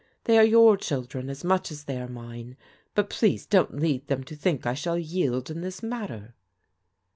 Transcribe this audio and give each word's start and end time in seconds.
They 0.23 0.39
are 0.39 0.43
your 0.43 0.77
children 0.77 1.29
as 1.29 1.43
much 1.43 1.71
as 1.71 1.83
they 1.83 2.01
are 2.01 2.07
mine, 2.07 2.57
but 2.95 3.11
please 3.11 3.45
don't 3.45 3.75
lead 3.79 4.07
them 4.07 4.23
to 4.23 4.35
think 4.35 4.65
I 4.65 4.73
shall 4.73 4.97
yield 4.97 5.51
in 5.51 5.61
this 5.61 5.83
matter." 5.83 6.33